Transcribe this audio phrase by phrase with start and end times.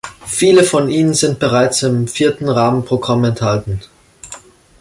[0.25, 3.81] Viele von ihnen sind bereits im vierten Rahmenprogramm enthalten.